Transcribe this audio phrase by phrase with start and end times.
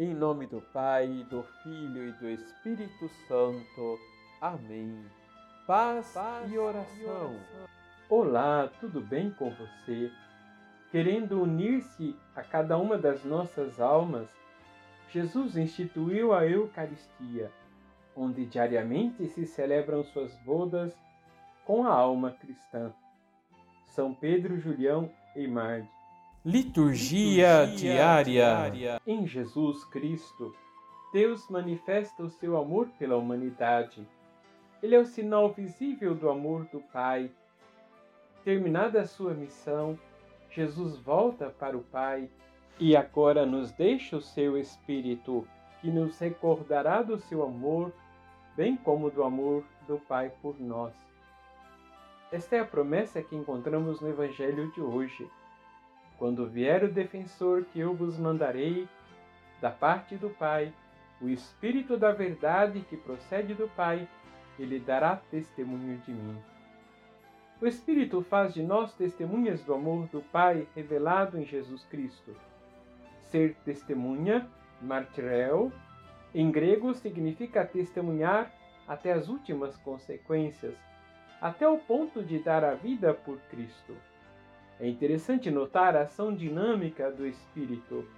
[0.00, 3.98] Em nome do Pai, do Filho e do Espírito Santo.
[4.40, 5.04] Amém.
[5.66, 6.96] Paz, Paz e, oração.
[6.96, 7.36] e oração.
[8.08, 10.10] Olá, tudo bem com você?
[10.90, 14.26] Querendo unir-se a cada uma das nossas almas,
[15.10, 17.52] Jesus instituiu a Eucaristia,
[18.16, 20.96] onde diariamente se celebram suas bodas
[21.66, 22.90] com a alma cristã.
[23.88, 25.99] São Pedro, Julião e Marde.
[26.42, 28.24] Liturgia, Liturgia diária.
[28.24, 29.02] diária.
[29.06, 30.54] Em Jesus Cristo,
[31.12, 34.08] Deus manifesta o seu amor pela humanidade.
[34.82, 37.30] Ele é o sinal visível do amor do Pai.
[38.42, 39.98] Terminada a sua missão,
[40.48, 42.30] Jesus volta para o Pai
[42.78, 45.46] e agora nos deixa o seu Espírito,
[45.82, 47.92] que nos recordará do seu amor,
[48.56, 50.94] bem como do amor do Pai por nós.
[52.32, 55.28] Esta é a promessa que encontramos no Evangelho de hoje.
[56.20, 58.86] Quando vier o defensor que eu vos mandarei,
[59.58, 60.70] da parte do Pai,
[61.18, 64.06] o Espírito da Verdade que procede do Pai,
[64.58, 66.36] ele dará testemunho de mim.
[67.58, 72.36] O Espírito faz de nós testemunhas do amor do Pai revelado em Jesus Cristo.
[73.30, 74.46] Ser testemunha,
[74.78, 75.72] martirel,
[76.34, 78.52] em grego significa testemunhar
[78.86, 80.76] até as últimas consequências,
[81.40, 83.96] até o ponto de dar a vida por Cristo.
[84.80, 88.08] É interessante notar a ação dinâmica do Espírito.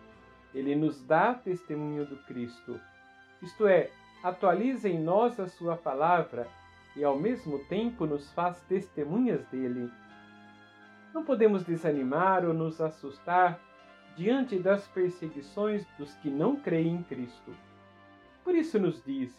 [0.55, 2.79] Ele nos dá testemunho do Cristo,
[3.43, 3.91] isto é,
[4.23, 6.47] atualiza em nós a Sua palavra
[6.95, 9.91] e ao mesmo tempo nos faz testemunhas dele.
[11.13, 13.59] Não podemos desanimar ou nos assustar
[14.15, 17.53] diante das perseguições dos que não creem em Cristo.
[18.45, 19.37] Por isso nos diz: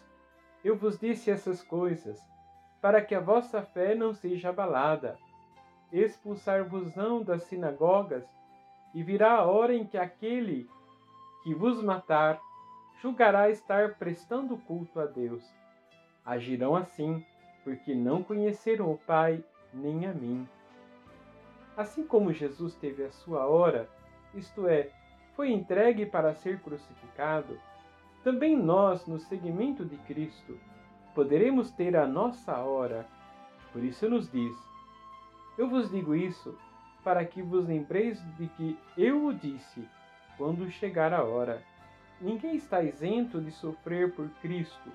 [0.61, 2.19] Eu vos disse essas coisas,
[2.81, 5.17] para que a vossa fé não seja abalada
[5.93, 8.25] expulsar-vos-ão das sinagogas,
[8.93, 10.69] e virá a hora em que aquele
[11.43, 12.41] que vos matar
[13.01, 15.43] julgará estar prestando culto a Deus.
[16.25, 17.23] Agirão assim,
[17.63, 20.47] porque não conheceram o Pai nem a mim.
[21.75, 23.89] Assim como Jesus teve a sua hora,
[24.33, 24.89] isto é,
[25.35, 27.59] foi entregue para ser crucificado,
[28.23, 30.57] também nós, no seguimento de Cristo,
[31.13, 33.05] poderemos ter a nossa hora.
[33.73, 34.55] Por isso nos diz:
[35.57, 36.57] eu vos digo isso
[37.03, 39.87] para que vos lembreis de que eu o disse
[40.37, 41.61] quando chegar a hora.
[42.19, 44.91] Ninguém está isento de sofrer por Cristo.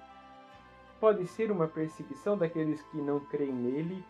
[0.99, 4.05] Pode ser uma perseguição daqueles que não creem nele,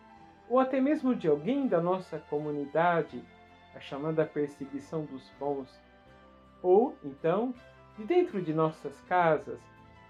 [0.49, 3.21] ou até mesmo de alguém da nossa comunidade,
[3.75, 5.69] a chamada perseguição dos bons.
[6.63, 7.53] Ou, então,
[7.97, 9.59] de dentro de nossas casas,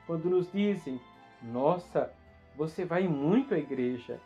[0.08, 1.02] quando nos dizem:
[1.42, 2.14] Nossa,
[2.56, 4.22] você vai muito à igreja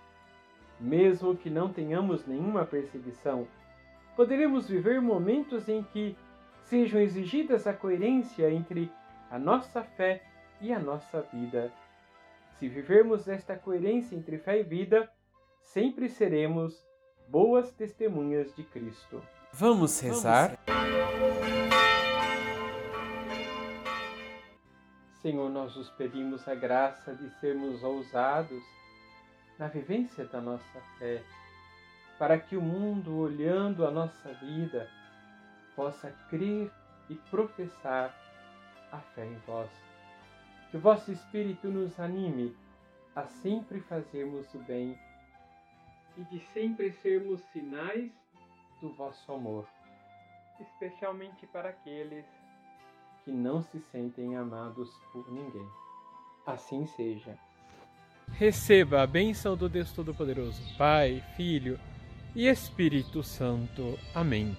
[0.83, 3.47] mesmo que não tenhamos nenhuma perseguição,
[4.17, 6.15] poderemos viver momentos em que
[6.63, 8.91] sejam exigidas a coerência entre
[9.31, 10.21] a nossa fé
[10.59, 11.71] e a nossa vida.
[12.59, 15.09] Se vivermos esta coerência entre fé e vida,
[15.61, 16.85] sempre seremos
[17.29, 19.21] boas testemunhas de Cristo.
[19.53, 20.59] Vamos rezar?
[25.21, 28.61] Senhor, nós os pedimos a graça de sermos ousados
[29.57, 31.23] na vivência da nossa fé,
[32.17, 34.89] para que o mundo, olhando a nossa vida,
[35.75, 36.71] possa crer
[37.09, 38.15] e professar
[38.91, 39.69] a fé em vós.
[40.69, 42.55] Que o vosso Espírito nos anime
[43.15, 44.97] a sempre fazermos o bem
[46.17, 48.11] e de sempre sermos sinais
[48.81, 49.67] do vosso amor,
[50.59, 52.25] especialmente para aqueles
[53.23, 55.67] que não se sentem amados por ninguém.
[56.45, 57.37] Assim seja.
[58.37, 61.79] Receba a bênção do Deus Todo-Poderoso, Pai, Filho
[62.35, 63.97] e Espírito Santo.
[64.13, 64.57] Amém.